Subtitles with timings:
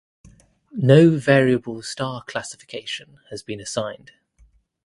[0.71, 4.13] No variable star classification has been assigned.